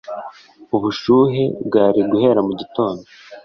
[0.75, 3.05] Ubushuhe bwari guhera mu gitondo